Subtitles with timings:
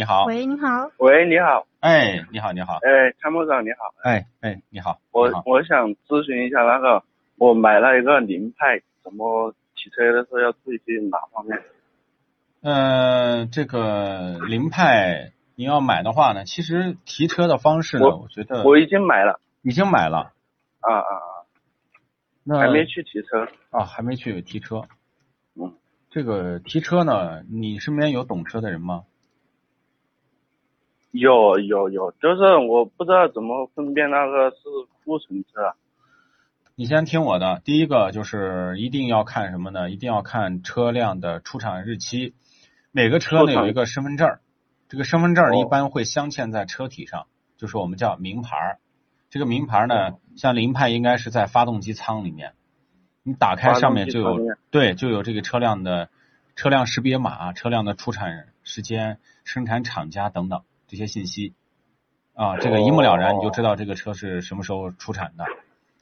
[0.00, 7.04] 你好，喂，你好，喂，你好，哎，你好，你好，哎，参谋长你好，哎哎，你好，我我想咨询一下那个，
[7.36, 11.62] 我买了一个凌派，怎么提车的时候要注意些哪方面？
[12.62, 20.32] 嗯，这个凌派你要买的话呢，其实提车的方式呢，我觉得我已经买了，已经买了，
[20.80, 21.44] 啊啊啊，
[22.42, 23.46] 那还没去提车。
[23.68, 24.84] 啊，还没去提车，
[25.60, 25.74] 嗯，
[26.08, 29.04] 这个提车呢，你身边有懂车的人吗？
[31.10, 34.56] 有有有，就是我不知道怎么分辨那个是
[35.04, 35.74] 库存车。
[36.76, 39.90] 你先听我的，第一个就是一定要看什么呢？
[39.90, 42.34] 一定要看车辆的出厂日期。
[42.92, 44.38] 每个车呢有一个身份证，
[44.88, 48.78] 这个身份证一般会镶嵌在车体上，就是我们叫名牌。
[49.28, 52.54] 这个名牌呢，像凌派应该是在发动机舱里面，
[53.22, 54.38] 你打开上面就有
[54.70, 56.08] 对，就有这个车辆的
[56.56, 60.62] 车辆识别码、车辆的出产时间、生产厂家等等。
[60.90, 61.54] 这些信息
[62.34, 65.44] 啊，这个一目了然，你就知道这个车是什么时候出产的，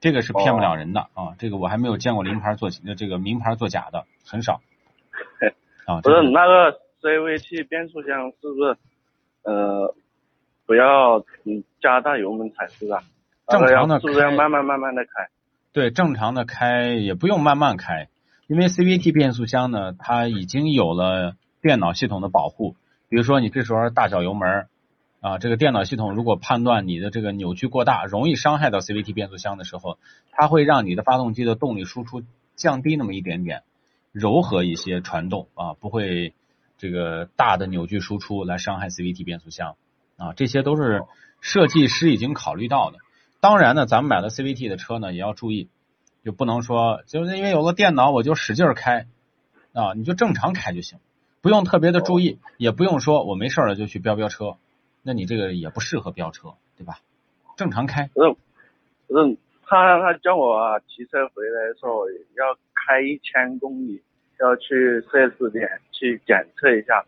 [0.00, 1.36] 这个是骗不了人的啊。
[1.38, 4.60] 这个我还没有见过临牌做这个名牌做假的，很少。
[5.86, 8.76] 啊，不是那个 CVT 变速箱是不是
[9.44, 9.94] 呃
[10.66, 13.04] 不要嗯加大油门踩是吧？
[13.46, 15.28] 正常的是不是要慢慢慢慢的开？
[15.72, 18.08] 对，正常的开也不用慢慢开，
[18.48, 22.74] 因为 CVT 变速箱呢，它已经有了电脑系统的保护，
[23.08, 24.66] 比如说你这时候大小油门。
[25.22, 29.96] 啊，这个电脑系统如果判断你的这个扭矩过大，容易伤害到 CVT 变速箱的时候，
[30.32, 32.24] 它会让你的发动机的动力输出
[32.56, 33.62] 降低那么一点点，
[34.10, 36.34] 柔和一些传动啊，不会
[36.76, 39.76] 这个大的扭矩输出来伤害 CVT 变速箱
[40.16, 41.04] 啊，这些都是
[41.40, 42.98] 设计师已经考虑到的。
[43.38, 45.68] 当然呢，咱们买了 CVT 的车呢，也要注意，
[46.24, 49.06] 就不能说就是因为有了电脑我就使劲开
[49.72, 50.98] 啊，你就正常开就行，
[51.42, 54.56] 不用特别的注意，也不用说我没事了就去飙飙车。
[55.02, 56.98] 那你这个也不适合飙车，对吧？
[57.56, 58.08] 正常开。
[58.14, 58.36] 不是，
[59.08, 64.02] 不是，他他叫我骑车回来的时候要开一千公里，
[64.40, 67.04] 要去四 S 店去检测一下。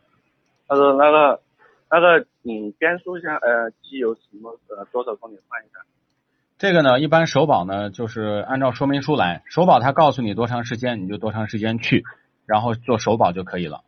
[0.66, 1.41] 他说那个
[1.91, 5.81] 那个你变速箱呃机油什么呃多少公里换一下？
[6.59, 12.05] 这个呢，一般首保呢就是按照说明书来，首保他告诉你多长时间，你就多长时间去，
[12.47, 13.82] 然后做首保就可以了。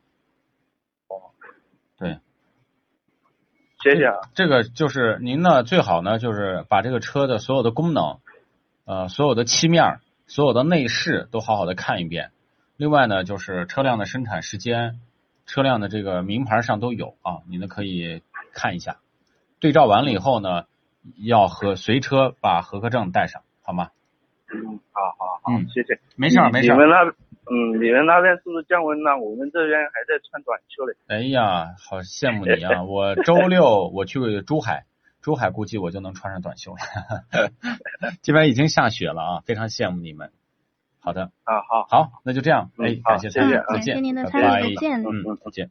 [1.09, 1.31] 哦，
[1.99, 2.19] 对。
[3.87, 8.19] 谢谢啊，这个就是您呢，最好呢就是把这个车的所有的功能，
[8.85, 12.33] 呃，所有的漆面、所有的内饰都好好的看一遍。
[12.77, 14.99] 另外呢，就是车辆的生产时间、
[15.47, 18.97] 车辆的这个名牌上都有啊，你呢可以看一下。
[19.61, 20.65] 对照完了以后呢，
[21.25, 23.91] 要和随车把合格证带上，好吗？
[24.53, 26.01] 嗯，好好好，谢谢。
[26.17, 26.73] 没事没事。
[26.73, 27.15] 你们那。
[27.49, 29.17] 嗯，你们那边是不是降温了？
[29.19, 30.97] 我们这边还在穿短袖嘞。
[31.07, 32.83] 哎呀，好羡慕你啊！
[32.85, 34.87] 我周六我去珠海，
[35.23, 36.79] 珠海估计我就能穿上短袖了。
[38.23, 40.31] 这边已经下雪了啊，非常羡慕你们。
[40.99, 42.71] 好的，啊好，好，那就这样。
[42.79, 45.71] 哎，感谢，谢谢，再见，拜拜，再见，嗯，再见。